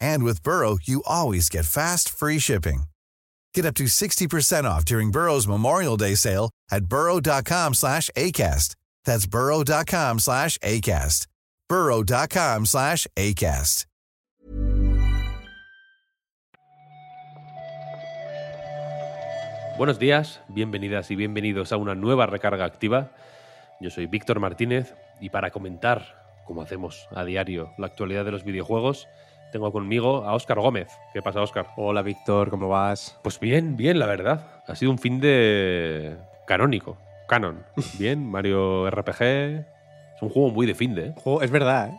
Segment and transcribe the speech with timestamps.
[0.00, 2.84] And with Burrow, you always get fast, free shipping.
[3.54, 8.76] Get up to 60% off during Burrow's Memorial Day sale at burrow.com slash ACAST.
[9.04, 11.26] That's burrow.com slash ACAST.
[11.68, 13.86] burrow.com slash ACAST.
[19.78, 23.12] Buenos días, bienvenidas y bienvenidos a una nueva recarga activa.
[23.78, 28.42] Yo soy Víctor Martínez y para comentar, como hacemos a diario, la actualidad de los
[28.42, 29.06] videojuegos,
[29.56, 30.88] tengo conmigo a Óscar Gómez.
[31.14, 31.68] ¿Qué pasa, Óscar?
[31.76, 33.18] Hola, Víctor, ¿cómo vas?
[33.22, 34.46] Pues bien, bien, la verdad.
[34.66, 36.14] Ha sido un fin de
[36.46, 37.64] canónico, canon.
[37.98, 39.22] Bien, Mario RPG.
[39.22, 41.06] Es un juego muy de fin de.
[41.06, 41.14] ¿eh?
[41.40, 41.96] Es verdad, ¿eh?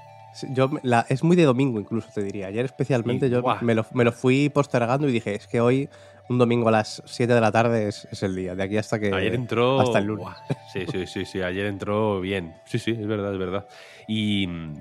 [0.53, 2.45] Yo, la- es muy de domingo incluso, te diría.
[2.45, 5.89] Ayer especialmente Y, yo me lo, me lo fui postergando y dije, es que hoy,
[6.29, 8.53] un domingo a las 7 de la tarde es, es el día.
[8.53, 9.11] De aquí hasta que...
[9.11, 9.79] Ayer entró.
[9.79, 10.25] Hasta el lunes.
[10.25, 10.35] Buah.
[10.71, 11.41] Sí, sí, sí, sí.
[11.41, 12.53] Ayer entró bien.
[12.65, 13.65] Sí, sí, es verdad, es verdad.
[14.07, 14.73] Y mm,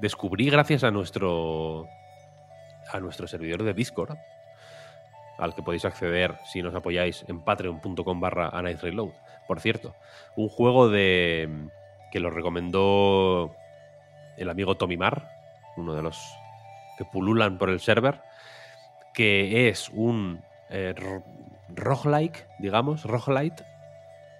[0.00, 1.88] descubrí gracias a nuestro.
[2.92, 4.16] A nuestro servidor de Discord.
[5.38, 9.10] Al que podéis acceder si nos apoyáis en patreon.com barra Reload.
[9.48, 9.94] Por cierto,
[10.36, 11.48] un juego de.
[12.12, 13.54] que lo recomendó
[14.36, 15.28] el amigo Tommy Mar,
[15.76, 16.18] uno de los
[16.98, 18.20] que pululan por el server,
[19.14, 21.24] que es un eh, ro-
[21.74, 23.64] roguelike, digamos, roguelite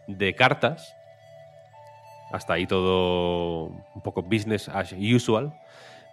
[0.07, 0.95] de cartas.
[2.31, 5.53] Hasta ahí todo un poco business as usual,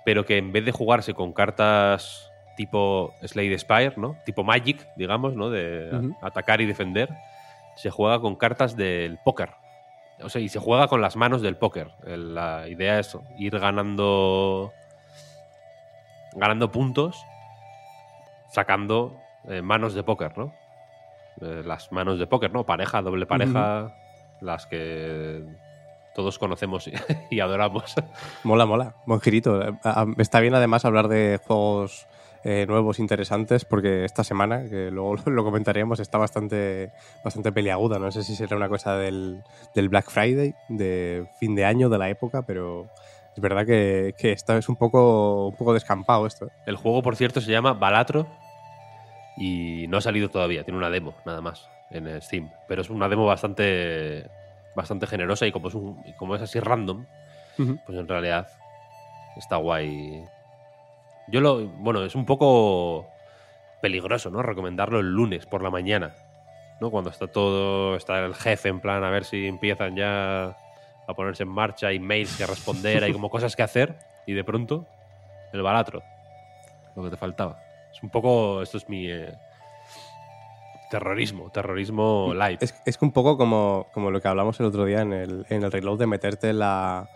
[0.03, 2.28] pero que en vez de jugarse con cartas
[2.59, 4.17] tipo Slade Spire, ¿no?
[4.25, 5.49] Tipo Magic, digamos, ¿no?
[5.49, 5.89] De
[6.21, 7.07] atacar y defender,
[7.77, 9.51] se juega con cartas del póker.
[10.21, 11.91] O sea, y se juega con las manos del póker.
[12.03, 14.73] La idea es ir ganando
[16.33, 17.15] ganando puntos
[18.51, 19.15] sacando
[19.47, 20.53] eh, manos de póker, ¿no?
[21.41, 22.65] Eh, las manos de póker, ¿no?
[22.65, 23.93] Pareja, doble pareja,
[24.41, 25.45] las que
[26.13, 26.89] todos conocemos
[27.31, 27.95] y, adoramos.
[28.43, 28.95] Mola, mola.
[29.05, 29.61] Buen girito.
[29.65, 32.07] Eh, a- a- Está bien además hablar de juegos
[32.43, 36.91] eh, nuevos, interesantes, porque esta semana, que luego lo comentaremos, está bastante,
[37.23, 37.99] bastante peliaguda.
[37.99, 39.41] No sé si será una cosa del,
[39.75, 42.87] del Black Friday, de fin de año, de la época, pero
[43.35, 46.49] es verdad que, que esta es un poco, un poco descampado esto.
[46.65, 48.27] El juego, por cierto, se llama Balatro
[49.37, 53.07] y no ha salido todavía, tiene una demo nada más en Steam, pero es una
[53.09, 54.25] demo bastante
[54.75, 57.05] bastante generosa y como es un- como es así random,
[57.85, 58.47] pues en realidad
[59.35, 60.23] está guay.
[61.31, 61.65] Yo lo.
[61.67, 63.07] Bueno, es un poco
[63.81, 64.41] peligroso, ¿no?
[64.41, 66.15] Recomendarlo el lunes por la mañana,
[66.81, 66.91] ¿no?
[66.91, 67.95] Cuando está todo.
[67.95, 70.57] Está el jefe en plan a ver si empiezan ya
[71.07, 73.97] a ponerse en marcha, hay mails que responder, hay como cosas que hacer,
[74.27, 74.85] y de pronto,
[75.53, 76.03] el balatro.
[76.95, 77.59] Lo que te faltaba.
[77.91, 78.61] Es un poco.
[78.61, 79.09] Esto es mi.
[79.09, 79.33] eh,
[80.89, 82.63] terrorismo, terrorismo light.
[82.63, 85.63] Es, es un poco como, como lo que hablamos el otro día en el, en
[85.63, 87.07] el reload de meterte en la,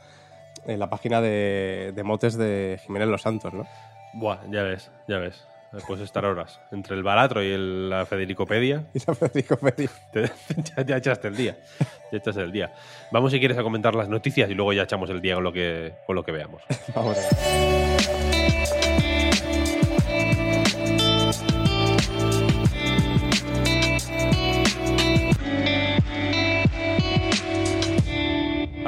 [0.66, 3.66] en la página de, de motes de Jiménez Los Santos, ¿no?
[4.14, 5.46] Buah, ya ves, ya ves.
[5.88, 6.60] Puedes estar horas.
[6.72, 8.84] Entre el balatro y el- la Federicopedia.
[8.94, 9.90] Y la Federicopedia.
[10.12, 10.30] Te-
[10.78, 11.58] ya, ya echaste el día.
[12.12, 12.72] Ya echaste el día.
[13.12, 15.52] Vamos, si quieres, a comentar las noticias y luego ya echamos el día con lo
[15.52, 16.62] que, con lo que veamos.
[16.96, 18.22] Vamos a ver.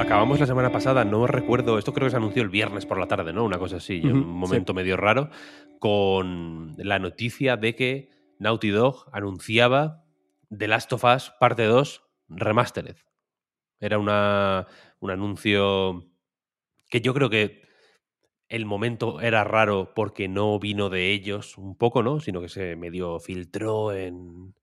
[0.06, 3.08] Acabamos la semana pasada, no recuerdo, esto creo que se anunció el viernes por la
[3.08, 3.44] tarde, ¿no?
[3.44, 5.30] Una cosa así, un momento medio raro,
[5.80, 10.04] con la noticia de que Naughty Dog anunciaba
[10.56, 12.94] The Last of Us parte 2 Remastered.
[13.80, 14.68] Era una,
[15.00, 16.08] un anuncio
[16.88, 17.62] que yo creo que
[18.48, 22.20] el momento era raro porque no vino de ellos un poco, ¿no?
[22.20, 24.54] Sino que se medio filtró en,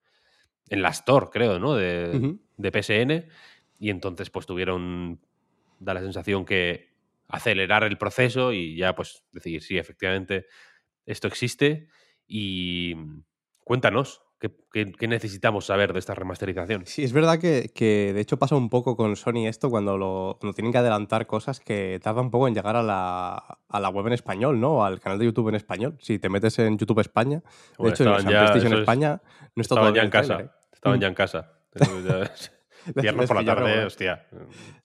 [0.69, 1.75] en la Store, creo, ¿no?
[1.75, 3.29] De, de PSN.
[3.77, 5.19] Y entonces, pues tuvieron,
[5.83, 6.93] da la sensación que
[7.27, 10.45] acelerar el proceso y ya, pues, decir, sí, efectivamente,
[11.05, 11.87] esto existe.
[12.27, 12.95] Y
[13.63, 16.85] cuéntanos, ¿qué, necesitamos saber de esta remasterización?
[16.85, 20.37] Sí, es verdad que, que de hecho pasa un poco con Sony esto cuando, lo,
[20.39, 23.35] cuando tienen que adelantar cosas que tarda un poco en llegar a la,
[23.67, 24.85] a la web en español, ¿no?
[24.85, 25.97] Al canal de YouTube en español.
[25.99, 27.43] Si te metes en YouTube España, de
[27.77, 29.21] Bueno, hecho, en ya- PlayStation es- España
[29.55, 30.27] no está Estaban ya en casa.
[30.35, 30.67] tráiler, ¿eh?
[30.73, 31.01] Estaban Mm.
[31.01, 31.51] ya en casa.
[32.95, 34.27] Viernes por la tarde, hostia.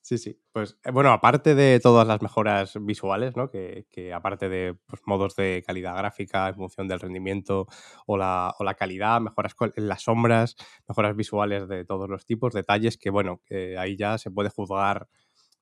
[0.01, 0.41] Sí, sí.
[0.53, 3.51] Pues eh, bueno, aparte de todas las mejoras visuales, ¿no?
[3.51, 7.67] Que, que aparte de pues, modos de calidad gráfica en función del rendimiento
[8.07, 10.57] o la, o la calidad, mejoras en las sombras,
[10.89, 13.41] mejoras visuales de todos los tipos, detalles que, bueno,
[13.79, 15.09] ahí ya se puede juzgar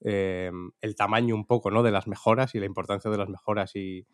[0.04, 0.50] eh,
[0.80, 1.82] el tamaño un poco, ¿no?
[1.82, 4.06] De las mejoras y la importancia de las mejoras y,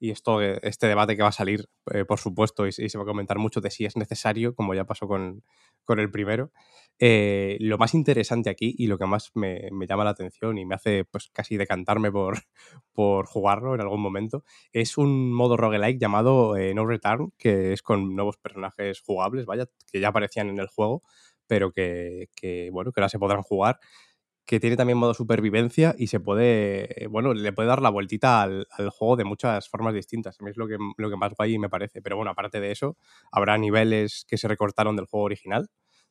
[0.00, 3.02] y esto, eh, este debate que va a salir, eh, por supuesto, y, se- va
[3.04, 5.42] a comentar mucho de si es necesario, como ya pasó con,
[5.84, 6.52] con el primero.
[7.00, 10.66] Eh, lo más interesante aquí y lo que más me, me llama la atención y
[10.66, 12.38] me hace pues casi decantarme por,
[12.92, 14.42] por jugarlo en algún momento
[14.72, 20.00] es un modo roguelike llamado No Return, que es con nuevos personajes jugables, vaya, que
[20.00, 21.02] ya aparecían en el juego,
[21.46, 23.78] pero que, que, bueno, que ahora se podrán jugar
[24.48, 28.66] que tiene también modo supervivencia y se puede, bueno, le puede dar la vueltita al,
[28.70, 30.40] al juego de muchas formas distintas.
[30.40, 32.00] A mí es lo que, lo que más guay me parece.
[32.00, 32.96] Pero bueno, aparte de eso,
[33.30, 35.68] habrá niveles que se recortaron del juego original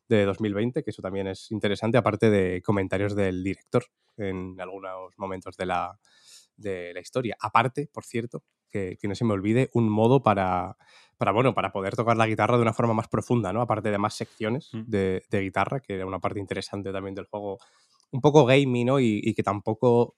[0.08, 3.86] de 2020, que eso también es interesante, aparte de comentarios del director
[4.18, 6.00] en algunos momentos de la,
[6.58, 7.36] de la historia.
[7.42, 10.78] Aparte, por cierto, que, que no se me olvide, un modo para,
[11.18, 13.62] para, bueno, para poder tocar la guitarra de una forma más profunda, ¿no?
[13.62, 14.82] Aparte de más secciones Mm.
[14.86, 17.58] de, de guitarra, que era una parte interesante también del juego
[18.12, 19.00] un poco gaming, ¿no?
[19.00, 20.16] Y, y que tampoco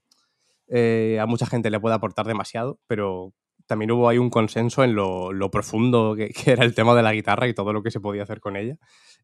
[0.67, 3.33] eh, a mucha gente le puede aportar demasiado, pero
[3.65, 7.03] también hubo ahí un consenso en lo, lo profundo que, que era el tema de
[7.03, 8.77] la guitarra y todo lo que se podía hacer con ella.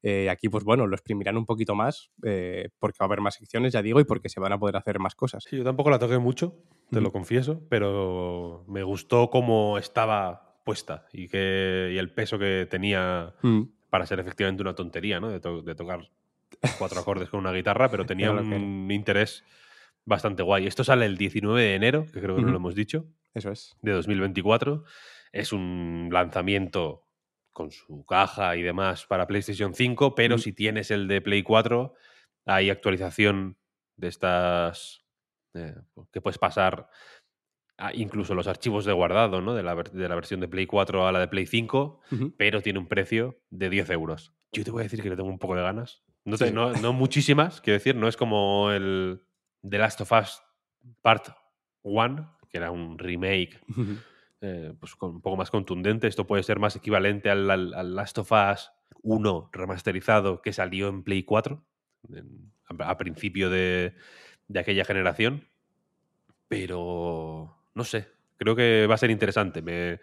[0.04, 3.36] Eh, aquí, pues bueno, lo exprimirán un poquito más eh, porque va a haber más
[3.36, 5.44] secciones, ya digo, y porque se van a poder hacer más cosas.
[5.50, 6.56] Sí, yo tampoco la toqué mucho,
[6.92, 12.68] te lo confieso, pero me gustó cómo estaba puesta y, que, y el peso que
[12.70, 15.30] tenía Mm, para ser efectivamente una tontería, ¿no?
[15.30, 16.10] De, to- de tocar
[16.78, 19.44] cuatro acordes con una guitarra, pero tenía que un interés
[20.06, 20.68] bastante guay.
[20.68, 23.76] Esto sale el 19 de enero, que creo que no lo hemos dicho, Eso es.
[23.82, 24.84] de 2024.
[25.32, 27.04] Es un lanzamiento
[27.52, 30.40] con su caja y demás para PlayStation 5, pero Mm.
[30.40, 31.94] si tienes el de Play 4,
[32.46, 33.58] hay actualización
[33.98, 35.02] de estas
[35.54, 35.74] eh,
[36.12, 36.90] que puedes pasar
[37.78, 39.54] a incluso los archivos de guardado, ¿no?
[39.54, 42.34] De la, de la versión de Play 4 a la de Play 5, Ujú.
[42.38, 44.34] pero tiene un precio de 10 euros.
[44.52, 46.04] Yo te voy a decir que le tengo un poco de ganas.
[46.26, 49.22] No, te- Sí, no, no muchísimas, quiero decir, no es como el
[49.68, 50.42] The Last of Us
[51.02, 51.30] Part
[51.84, 53.60] 1, que era un remake
[54.42, 56.08] eh, pues con un poco más contundente.
[56.08, 58.72] Esto puede ser más equivalente al, al- al Last of Us
[59.04, 61.64] 1 remasterizado que salió en Play 4
[62.12, 63.94] en- a, a principio de,
[64.48, 65.48] de aquella generación.
[66.48, 68.08] Pero no sé,
[68.38, 69.62] creo que va a ser interesante.
[69.62, 70.00] Me,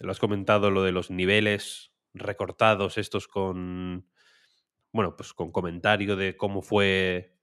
[0.00, 4.06] lo has comentado lo de los niveles recortados, estos con.
[4.92, 7.34] Bueno, pues con comentario de cómo fue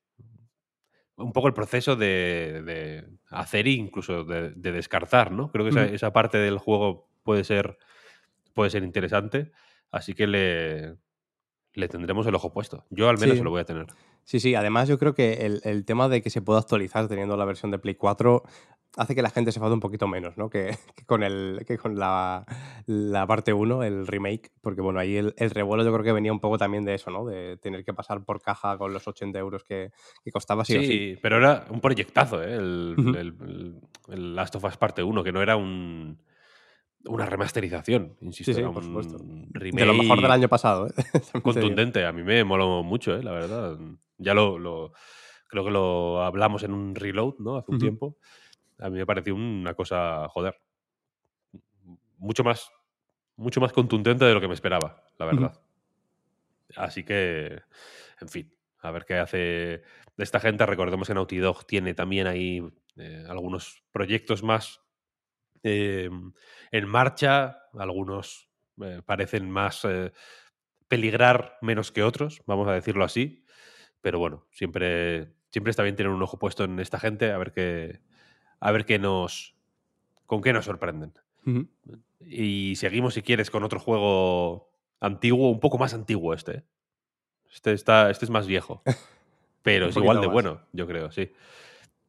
[1.16, 5.52] un poco el proceso de, de hacer e incluso de, de descartar, ¿no?
[5.52, 7.78] Creo que esa, parte del juego puede ser,
[8.54, 9.52] puede ser interesante,
[9.92, 10.96] así que le,
[11.74, 12.86] le tendremos el ojo puesto.
[12.90, 13.40] Yo al menos Sí.
[13.40, 13.88] se lo voy a tener.
[14.30, 17.36] Sí, sí, además yo creo que el, el tema de que se pueda actualizar teniendo
[17.36, 18.44] la versión de Play 4
[18.96, 20.52] hace que la gente se enfade un poquito menos, ¿no?
[20.52, 22.46] Que, que con, el, que con la,
[22.86, 26.32] la parte 1, el remake, porque bueno, ahí el, el revuelo yo creo que venía
[26.32, 27.26] un poco también de eso, ¿no?
[27.26, 29.90] De tener que pasar por caja con los 80 euros que,
[30.24, 31.20] que costaba sí, Sí, o sí.
[31.24, 32.54] pero era un proyectazo, ¿eh?
[32.54, 33.10] El, Ujú.
[33.10, 36.20] el- el- el Last of Us parte 1, que no era un,
[37.06, 39.18] una remasterización, insisto, Sí, sí, era por un supuesto.
[39.52, 40.94] remake De lo mejor del año pasado, ¿eh?
[41.44, 42.06] Contundente.
[42.06, 43.24] A mí me moló mucho, ¿eh?
[43.24, 43.78] la verdad.
[44.18, 44.92] Ya lo, lo-
[45.48, 47.58] creo que lo hablamos en un reload, ¿no?
[47.58, 48.18] Hace un tiempo.
[48.80, 50.60] A mí me pareció una cosa, joder,
[52.18, 52.70] mucho más,
[53.36, 55.62] mucho más contundente de lo que me esperaba, la verdad.
[56.76, 57.62] Así que,
[58.22, 59.84] en fin, a ver qué hace de
[60.24, 60.66] esta gente.
[60.66, 62.62] Recordemos que Naughty Dog tiene también ahí
[62.98, 64.82] eh, algunos proyectos más
[65.64, 66.10] eh,
[66.72, 67.64] en marcha.
[67.74, 68.50] Algunos
[68.82, 70.12] eh, parecen más eh,
[70.88, 73.46] peligrar menos que otros, vamos a decirlo así.
[74.02, 77.52] Pero bueno, siempre, siempre está bien tener un ojo puesto en esta gente, a ver
[77.52, 78.00] qué,
[78.60, 79.56] a ver qué nos,
[80.26, 81.14] con qué nos sorprenden.
[82.20, 86.64] Y seguimos, si quieres, con otro juego antiguo, un poco más antiguo este.
[87.52, 88.84] Este, está, este es más viejo.
[89.64, 90.34] pero es igual de más.
[90.34, 91.32] bueno, yo creo, sí.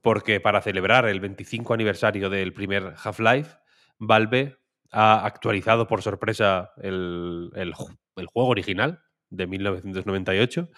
[0.02, 3.58] Porque para celebrar el 25 aniversario del primer Half-Life,
[3.98, 4.56] Valve
[4.92, 10.70] ha actualizado por sorpresa el, el ju- el juego original de 1998,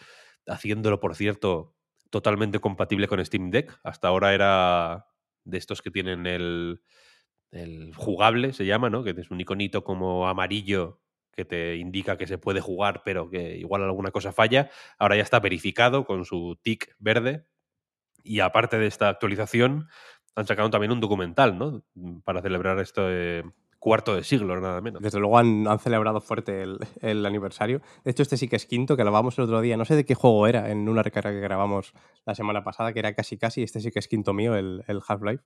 [0.46, 1.76] haciéndolo, por cierto,
[2.10, 3.78] totalmente compatible con Steam Deck.
[3.84, 5.06] Hasta ahora era
[5.44, 6.82] de estos que tienen el,
[7.50, 9.04] el jugable, se llama, ¿no?
[9.04, 11.00] Que es un iconito como amarillo
[11.32, 14.70] que te indica que se puede jugar, pero que igual alguna cosa falla.
[14.98, 17.46] Ahora ya está verificado con su tick verde.
[18.24, 19.88] Y aparte de esta actualización,
[20.34, 21.82] han sacado también un documental, ¿no?
[22.24, 23.44] Para celebrar este
[23.78, 25.02] cuarto de siglo, nada menos.
[25.02, 27.82] Desde luego han, han celebrado fuerte el, el aniversario.
[28.04, 29.76] De hecho, este sí que es quinto, que lo grabamos el otro día.
[29.76, 31.92] No sé de qué juego era en una recarga que grabamos
[32.24, 33.62] la semana pasada, que era casi casi.
[33.64, 35.42] Este sí que es quinto mío, el, el Half-Life.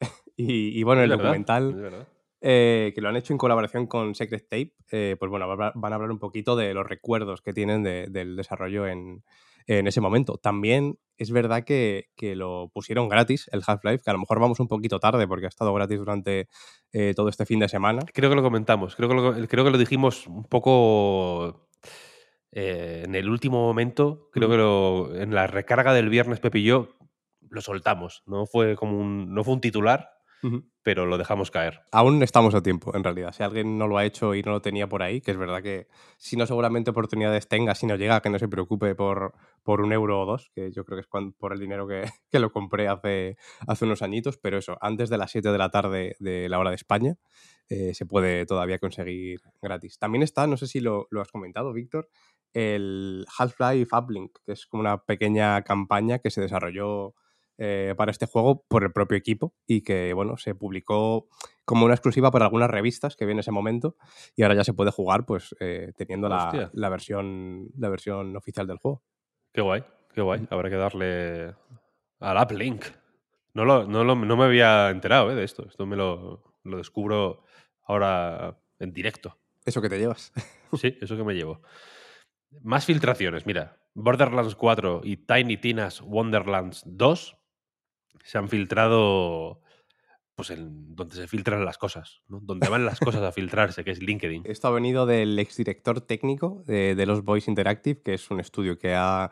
[0.36, 2.06] y, y bueno, Es el verdad, documental
[2.42, 5.94] eh, que lo han hecho en colaboración con Secret Tape, eh, pues bueno, van a
[5.94, 9.22] hablar un poquito de los recuerdos que tienen de- del desarrollo en,
[9.66, 10.38] en ese momento.
[10.38, 14.58] También es verdad que, que lo pusieron gratis, el Half-Life, que a lo mejor vamos
[14.60, 16.48] un poquito tarde porque ha estado gratis durante
[16.92, 18.02] eh, todo este fin de semana.
[18.12, 21.68] Creo que lo comentamos, creo que lo, creo que lo dijimos un poco
[22.52, 26.64] eh, en el último momento, creo que lo- en la recarga del viernes Pepe y
[26.64, 26.88] yo
[27.48, 30.08] lo soltamos, no fue como un, no fue un titular,
[30.84, 31.82] Pero lo dejamos caer.
[31.92, 33.32] Aún estamos a tiempo, en realidad.
[33.32, 35.62] Si alguien no lo ha hecho y no lo tenía por ahí, que es verdad
[35.62, 35.86] que
[36.18, 39.32] si no seguramente oportunidades tenga, si no llega, que no se preocupe por,
[39.62, 42.02] por un euro o dos, que yo creo que es cuan- por el dinero que,
[42.30, 43.36] que lo compré hace,
[43.68, 46.70] hace unos añitos, pero eso, antes de las 7 de la tarde de la hora
[46.70, 47.14] de España,
[47.68, 49.98] eh, se puede todavía conseguir gratis.
[49.98, 52.08] También está, no sé si lo, lo has comentado, Víctor,
[52.52, 57.14] el Half-Life Uplink, que es como una pequeña campaña que se desarrolló
[57.58, 61.28] eh, para este juego por el propio equipo y que, bueno, se publicó
[61.64, 63.96] como una exclusiva para algunas revistas que vi en ese momento
[64.36, 68.66] y ahora ya se puede jugar pues eh, teniendo la, la versión la versión oficial
[68.66, 69.02] del juego.
[69.52, 70.46] Qué guay, qué guay.
[70.50, 71.54] Habrá que darle
[72.20, 72.84] al Uplink.
[73.54, 75.66] No, lo, no, lo- no me había enterado eh, de esto.
[75.68, 77.44] Esto me lo, lo descubro
[77.84, 79.38] ahora en directo.
[79.64, 80.32] Eso que te llevas.
[80.80, 81.60] Sí, eso que me llevo.
[82.62, 83.76] Más filtraciones, mira.
[83.94, 87.36] Borderlands 4 y Tiny Tina's Wonderlands 2
[88.22, 89.60] se han filtrado
[90.34, 92.40] pues donde se filtran las cosas, ¿no?
[92.40, 94.42] Donde van las cosas a filtrarse, que es LinkedIn.
[94.46, 98.78] Esto ha venido del exdirector técnico de, de los Boys Interactive, que es un estudio
[98.78, 99.30] que ha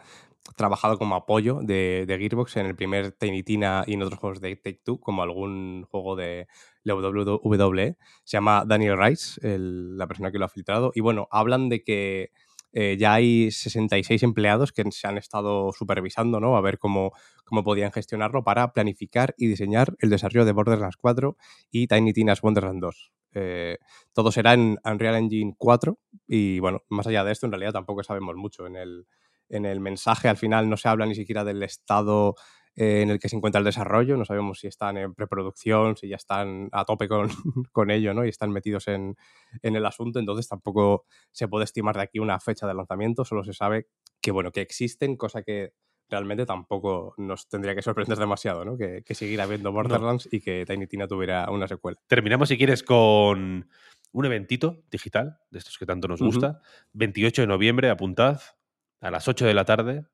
[0.57, 4.41] trabajado como apoyo de, de Gearbox en el primer Tiny Tina y en otros juegos
[4.41, 6.49] de Take Two, como algún juego de
[6.83, 7.97] la WWE.
[8.25, 10.93] Se llama Daniel Rice, la persona que lo ha filtrado.
[10.95, 12.33] Y bueno, hablan de que
[12.73, 16.57] eh, ya hay 66 empleados que se han estado supervisando, ¿no?
[16.57, 17.13] A ver cómo,
[17.45, 21.37] cómo podían gestionarlo para planificar y diseñar el desarrollo de Borderlands 4
[21.71, 23.13] y Tiny Tina's Wonderland 2.
[23.33, 23.79] Eh,
[24.13, 28.03] todo será en Unreal Engine 4 y bueno, más allá de esto, en realidad tampoco
[28.03, 28.67] sabemos mucho.
[28.67, 29.07] En el,
[29.49, 32.35] en el mensaje al final no se habla ni siquiera del estado
[32.77, 36.09] eh, en el que se encuentra el desarrollo, no sabemos si están en preproducción, si
[36.09, 37.29] ya están a tope con,
[37.73, 38.25] con ello, ¿no?
[38.25, 39.17] Y están metidos en,
[39.63, 43.45] en el asunto, entonces tampoco se puede estimar de aquí una fecha de lanzamiento, solo
[43.45, 43.89] se sabe
[44.21, 45.73] que, bueno, que existen, cosa que
[46.09, 48.77] realmente tampoco nos tendría que sorprender demasiado, ¿no?
[48.77, 51.99] Que, que siguiera habiendo Borderlands y que Tiny Tina tuviera una secuela.
[52.09, 53.69] Terminamos, si quieres, con
[54.13, 56.61] un eventito digital, de estos que tanto nos gusta.
[56.95, 58.41] 28 de noviembre, apuntad,
[59.01, 60.05] a las 8 de la tarde,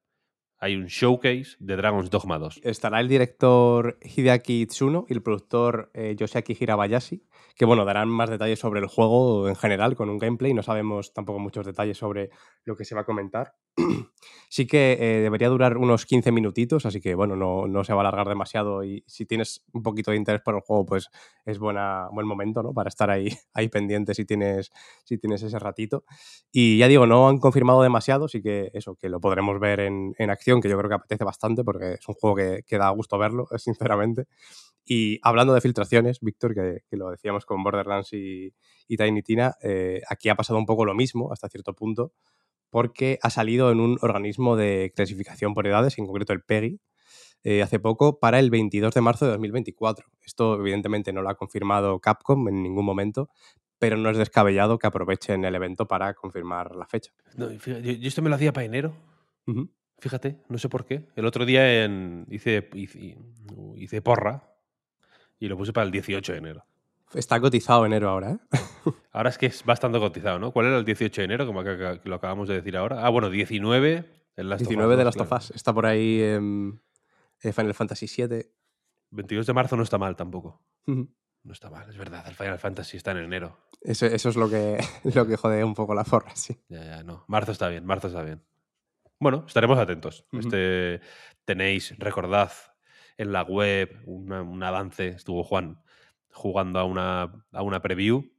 [0.58, 2.60] hay un showcase de Dragon's Dogma 2.
[2.64, 7.22] Estará el director Hideaki Itsuno y el productor eh, Yoshiaki Hirabayashi,
[7.56, 10.54] que bueno, darán más detalles sobre el juego en general con un gameplay.
[10.54, 12.30] No sabemos tampoco muchos detalles sobre
[12.64, 13.54] lo que se va a comentar.
[14.48, 18.00] sí que eh, debería durar unos 15 minutitos, así que bueno, no, no se va
[18.00, 21.10] a alargar demasiado y si tienes un poquito de interés por el juego, pues
[21.44, 22.72] es buena, buen momento ¿no?
[22.72, 24.70] para estar ahí, ahí pendiente si tienes,
[25.04, 26.04] si tienes ese ratito.
[26.52, 30.14] Y ya digo, no han confirmado demasiado, sí que eso, que lo podremos ver en,
[30.18, 32.88] en acción, que yo creo que apetece bastante porque es un juego que, que da
[32.90, 34.26] gusto verlo, sinceramente.
[34.88, 38.54] Y hablando de filtraciones, Víctor, que, que lo decíamos con Borderlands y,
[38.86, 42.12] y Tiny Tina, eh, aquí ha pasado un poco lo mismo hasta cierto punto,
[42.70, 46.80] porque ha salido en un organismo de clasificación por edades, en concreto el PEGI,
[47.44, 50.06] eh, hace poco para el 22 de marzo de 2024.
[50.24, 53.28] Esto evidentemente no lo ha confirmado Capcom en ningún momento,
[53.78, 57.12] pero no es descabellado que aprovechen el evento para confirmar la fecha.
[57.36, 58.94] No, y fíjate, yo, yo esto me lo hacía para enero,
[59.98, 61.06] fíjate, no sé por qué.
[61.14, 63.16] El otro día en- hice, hice,
[63.76, 64.50] hice porra
[65.38, 66.64] y lo puse para el 18 de enero.
[67.14, 68.38] Está cotizado enero ahora, ¿eh?
[69.12, 70.52] Ahora es que es bastante cotizado, ¿no?
[70.52, 73.06] ¿Cuál era el 18 de enero, como que, lo acabamos de decir ahora?
[73.06, 74.04] Ah, bueno, 19
[74.36, 75.38] el Last of Us 19 de 2, Last of.
[75.38, 75.50] Us.
[75.52, 76.80] Está por ahí en
[77.40, 78.46] Final Fantasy VII.
[79.10, 80.60] 22 de marzo no está mal tampoco.
[80.84, 82.24] No está mal, es verdad.
[82.28, 83.56] El Final Fantasy está en enero.
[83.80, 84.78] Eso, eso es lo que,
[85.14, 86.58] lo que jode un poco la forra, sí.
[86.68, 87.24] Ya, ya, no.
[87.28, 88.42] Marzo está bien, marzo está bien.
[89.18, 90.26] Bueno, estaremos atentos.
[90.32, 91.00] Este
[91.46, 92.52] tenéis, recordad,
[93.16, 95.08] en la web un avance.
[95.08, 95.80] Estuvo Juan
[96.36, 98.30] jugando a una, a una preview.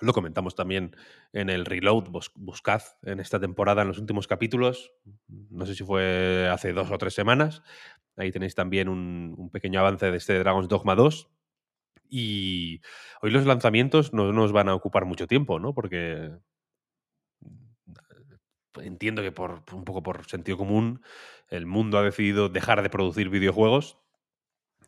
[0.00, 0.96] Lo comentamos también
[1.32, 2.08] en el reload.
[2.10, 4.92] Bus- buscad en esta temporada, en los últimos capítulos.
[5.28, 7.62] No sé si fue hace dos o tres semanas.
[8.16, 11.30] Ahí tenéis también un, un pequeño avance de este Dragon's Dogma 2.
[12.08, 12.80] Y
[13.22, 15.74] hoy los lanzamientos no nos van a ocupar mucho tiempo, ¿no?
[15.74, 16.30] Porque
[18.80, 21.02] entiendo que por un poco por sentido común
[21.48, 23.98] el mundo ha decidido dejar de producir videojuegos.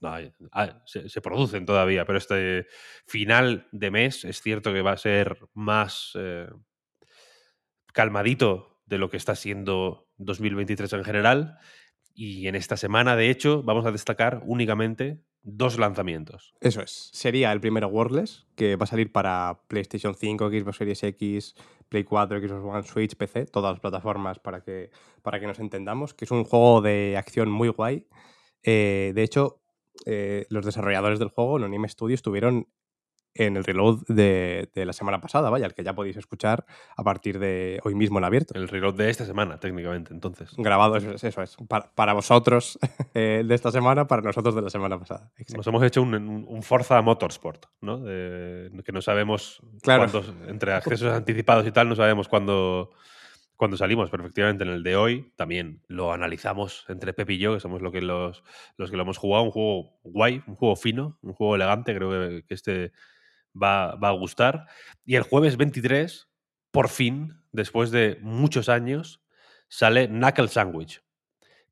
[0.04, 2.66] Ah, se, se producen todavía, pero este
[3.06, 6.48] final de mes es cierto que va a ser más eh,
[7.92, 11.58] calmadito de lo que está siendo 2023 en general.
[12.14, 16.54] Y en esta semana, de hecho, vamos a destacar únicamente dos lanzamientos.
[16.60, 17.10] Eso es.
[17.12, 21.54] Sería el primero Wordless, que va a salir para PlayStation 5, Xbox Series X,
[21.88, 24.90] Play 4, Xbox One, Switch, PC, todas las plataformas para que,
[25.22, 28.06] para que nos entendamos, que es un juego de acción muy guay.
[28.62, 29.63] Eh, de hecho,
[30.06, 32.68] eh, los desarrolladores del juego, Anime Studio, estuvieron
[33.36, 37.02] en el reload de, de la semana pasada, vaya, el que ya podéis escuchar a
[37.02, 38.54] partir de hoy mismo en abierto.
[38.56, 40.50] El reload de esta semana, técnicamente, entonces.
[40.56, 41.24] Grabado, eso es.
[41.24, 41.56] Eso es.
[41.68, 42.78] Para, para vosotros
[43.14, 45.32] eh, de esta semana, para nosotros de la semana pasada.
[45.36, 45.56] Exacto.
[45.56, 48.04] Nos hemos hecho un, un- Forza Motorsport, ¿no?
[48.04, 50.08] Que no sabemos Claro.
[50.08, 52.90] cuándo- entre accesos anticipados y tal, no sabemos cuándo,
[53.56, 57.54] cuándo salimos, pero efectivamente en el de hoy también lo analizamos entre Pep y yo,
[57.54, 58.42] que somos lo que los,
[58.76, 62.10] los que lo hemos jugado, un juego guay, un juego fino, un juego elegante, creo
[62.46, 62.92] que este
[63.60, 64.66] va, va a gustar.
[65.04, 66.28] Y el jueves 23,
[66.70, 69.22] por fin, después de muchos años,
[69.68, 71.04] sale Knuckle Sandwich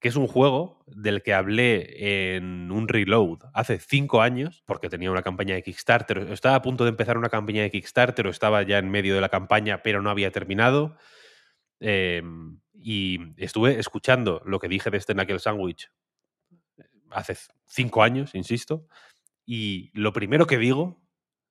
[0.02, 5.12] que es un juego del que hablé en un reload hace cinco años, porque tenía
[5.12, 6.18] una campaña de Kickstarter.
[6.32, 9.20] Estaba a punto de empezar una campaña de Kickstarter o estaba ya en medio de
[9.20, 10.96] la campaña, pero no había terminado.
[11.84, 12.22] Eh,
[12.74, 15.90] y estuve escuchando lo que dije de este Knuckle Sandwich
[17.10, 17.36] hace
[17.66, 18.86] cinco años, insisto,
[19.44, 21.02] y lo primero que digo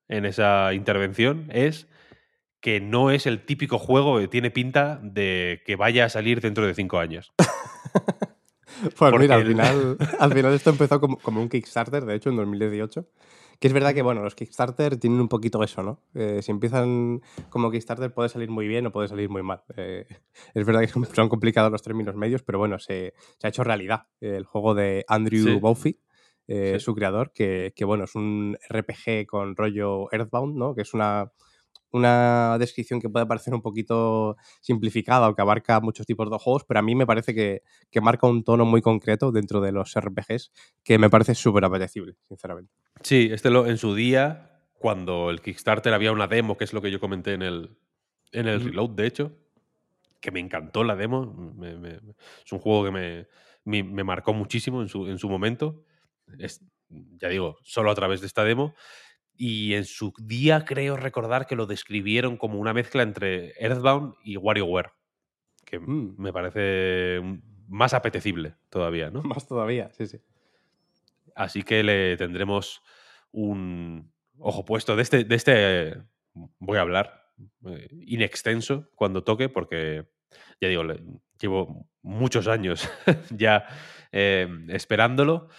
[0.08, 1.88] en esa intervención es
[2.62, 6.66] que no es el típico juego que tiene pinta de que vaya a salir dentro
[6.66, 7.34] de cinco años.
[8.98, 12.30] Pues Porque mira, al final, al final esto empezó como, como un Kickstarter, de hecho,
[12.30, 13.08] en 2018.
[13.60, 16.02] Que es verdad que, bueno, los Kickstarter tienen un poquito eso, ¿no?
[16.16, 19.62] Eh, si empiezan como Kickstarter puede salir muy bien o puede salir muy mal.
[19.78, 20.08] Eh,
[20.56, 24.08] es verdad que son, complicados los términos medios, pero bueno, se, se ha hecho realidad
[24.20, 26.00] el juego de Andrew Sí.
[26.48, 26.86] Eh, Sí.
[26.86, 30.74] su creador, que, que, bueno, es un RPG con rollo Earthbound, ¿no?
[30.74, 31.32] Que es una,
[31.94, 36.64] una descripción que puede parecer un poquito simplificada o que abarca muchos tipos de juegos,
[36.66, 39.94] pero a mí me parece que, que marca un tono muy concreto dentro de los
[39.96, 40.52] RPGs
[40.84, 42.72] que me parece súper apetecible, sinceramente.
[43.04, 46.82] Sí, este lo, en su día, cuando el Kickstarter había una demo, que es lo
[46.82, 47.78] que yo comenté en el,
[48.32, 49.32] en el reload, de hecho,
[50.22, 51.26] que me encantó la demo.
[51.58, 52.00] me- me-
[52.46, 53.28] es un juego que me,
[53.66, 55.84] me- me marcó muchísimo en su, en su momento.
[56.38, 58.74] Es, ya digo, solo a través de esta demo.
[59.44, 64.38] Y en su día creo recordar que lo describieron como una mezcla entre Earthbound y
[64.38, 64.92] WarioWare,
[65.66, 66.14] que Mm.
[66.22, 67.22] me parece
[67.68, 69.24] más apetecible todavía, ¿no?
[69.24, 70.20] Más todavía, sí, sí.
[71.36, 72.84] Así que le tendremos
[73.32, 74.96] un ojo puesto.
[74.96, 75.96] De este, de este
[76.60, 77.26] voy a hablar
[77.66, 80.06] eh, in extenso cuando toque, porque
[80.60, 81.02] ya digo, le-
[81.40, 82.88] llevo muchos años
[83.32, 83.66] ya
[84.12, 85.50] eh, esperándolo.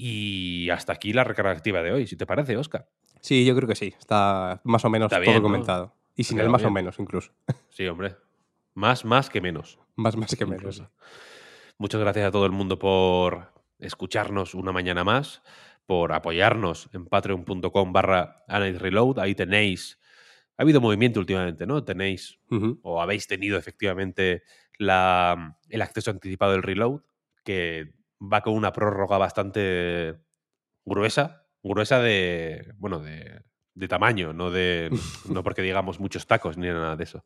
[0.00, 2.88] Y hasta aquí la recarga activa de hoy, si te parece, Oscar.
[3.20, 3.94] Sí, yo creo que sí.
[3.98, 5.42] Está más o menos Está todo bien, ¿no?
[5.42, 5.94] comentado.
[6.14, 7.32] Y sin quedado más o menos, incluso.
[7.70, 8.16] Sí, hombre.
[8.74, 9.78] Más, más que menos.
[9.96, 10.60] Más, más que menos.
[10.60, 10.90] incluso.
[11.78, 15.42] Muchas gracias a todo el mundo por escucharnos una mañana más,
[15.86, 19.20] por apoyarnos en patreon.com barra Reload.
[19.20, 19.98] Ahí tenéis.
[20.56, 21.84] Ha habido movimiento últimamente, ¿no?
[21.84, 22.40] Tenéis
[22.82, 24.42] o habéis tenido efectivamente
[24.76, 27.02] la, el acceso anticipado del reload,
[27.44, 30.18] que va con una prórroga bastante
[30.84, 33.40] gruesa, gruesa de, bueno, de,
[33.74, 34.90] de tamaño, no, de,
[35.28, 37.24] no porque digamos muchos tacos ni nada de eso.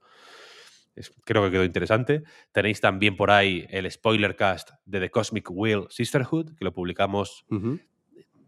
[0.94, 2.22] Es- creo que quedó interesante.
[2.52, 7.44] Tenéis también por ahí el spoiler cast de The Cosmic Wheel Sisterhood, que lo publicamos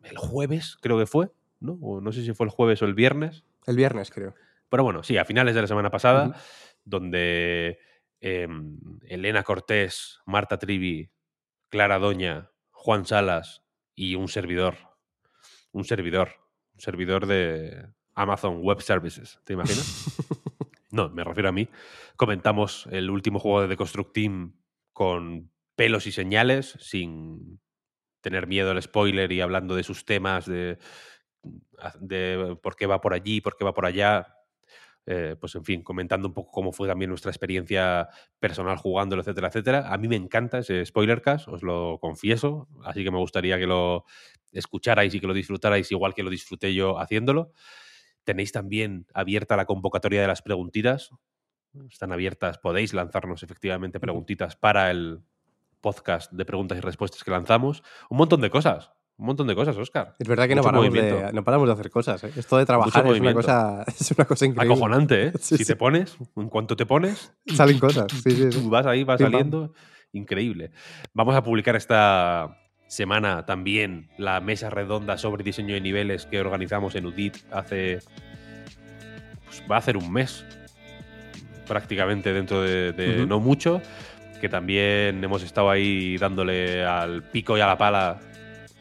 [0.02, 1.78] el jueves, creo que fue, ¿no?
[1.80, 3.44] O no sé si fue el jueves o el viernes.
[3.66, 4.34] El viernes, creo.
[4.68, 6.36] Pero bueno, sí, a finales de la semana pasada,
[6.84, 7.78] donde
[8.20, 11.10] em, Elena Cortés, Marta Trivi,
[11.70, 13.62] Clara Doña, Juan Salas
[13.94, 14.74] y un servidor,
[15.74, 16.30] un servidor,
[16.72, 20.16] un servidor de Amazon Web Services, ¿te imaginas?
[20.90, 21.68] no, me refiero a mí.
[22.16, 24.56] Comentamos el último juego de The Construct Team
[24.92, 27.60] con pelos y señales, sin
[28.20, 30.78] tener miedo al spoiler y hablando de sus temas, de,
[32.00, 34.33] de por qué va por allí, por qué va por allá.
[35.06, 39.48] Eh, pues en fin, comentando un poco cómo fue también nuestra experiencia personal jugándolo, etcétera,
[39.48, 39.92] etcétera.
[39.92, 43.66] A mí me encanta ese spoiler cast, os lo confieso, así que me gustaría que
[43.66, 44.04] lo
[44.52, 47.52] escucharais y que lo disfrutarais igual que lo disfruté yo haciéndolo.
[48.24, 51.10] Tenéis también abierta la convocatoria de las preguntitas.
[51.90, 55.20] Están abiertas, podéis lanzarnos efectivamente preguntitas para el
[55.80, 57.82] podcast de preguntas y respuestas que lanzamos.
[58.08, 58.92] Un montón de cosas.
[59.16, 60.14] Un montón de cosas, Oscar.
[60.18, 62.24] Es verdad que no paramos, de, no paramos, de, hacer cosas.
[62.24, 62.32] ¿eh?
[62.36, 64.74] Esto de trabajar es una, cosa, es una, cosa, increíble.
[64.74, 65.32] Acojonante, ¿eh?
[65.40, 68.10] si te pones, en cuanto te pones, salen cosas.
[68.10, 69.72] Sí, sí, vas ahí, vas saliendo.
[70.12, 70.72] Increíble.
[71.12, 72.56] Vamos a publicar esta
[72.88, 78.00] semana también la mesa redonda sobre diseño de niveles que organizamos en UDIT hace.
[79.44, 80.44] Pues va a hacer un mes,
[81.68, 83.80] prácticamente dentro de, no mucho.
[84.40, 88.20] Que también hemos estado ahí dándole al pico y a la pala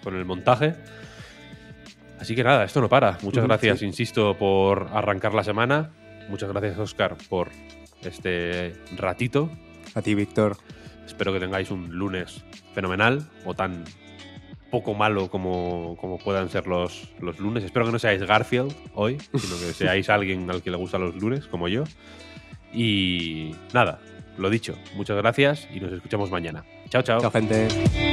[0.04, 0.76] con el montaje.
[2.20, 3.18] Así que nada, esto no para.
[3.22, 5.92] Muchas gracias, insisto, por arrancar la semana.
[6.30, 7.50] Muchas gracias, Oscar, por
[8.02, 9.50] este ratito.
[9.96, 10.58] A ti, Víctor.
[11.06, 13.84] Espero que tengáis un lunes fenomenal o tan
[14.72, 17.63] poco malo como, como puedan ser los, los lunes.
[17.63, 21.16] Espero que no seáis Garfield hoy, sino que seáis alguien al que le gustan los
[21.16, 21.84] lunes, como yo.
[22.74, 24.00] Y nada,
[24.38, 26.63] lo dicho, muchas gracias y nos escuchamos mañana.
[26.89, 27.22] Chao, chao.
[27.22, 28.12] Chao, gente.